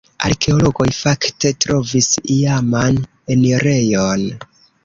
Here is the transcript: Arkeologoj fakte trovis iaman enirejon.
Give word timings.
Arkeologoj 0.27 0.87
fakte 0.99 1.51
trovis 1.65 2.09
iaman 2.39 3.01
enirejon. 3.37 4.27